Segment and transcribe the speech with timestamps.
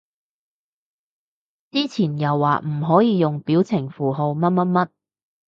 [1.69, 4.89] 之前又話唔可以用表情符號乜乜乜